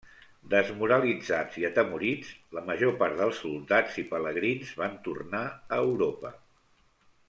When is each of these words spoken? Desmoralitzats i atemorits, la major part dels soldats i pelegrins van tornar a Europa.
Desmoralitzats 0.51 1.59
i 1.63 1.65
atemorits, 1.69 2.33
la 2.59 2.65
major 2.71 2.97
part 3.03 3.21
dels 3.21 3.43
soldats 3.45 4.03
i 4.03 4.07
pelegrins 4.15 4.75
van 4.83 5.01
tornar 5.09 5.47
a 5.55 5.85
Europa. 5.89 6.39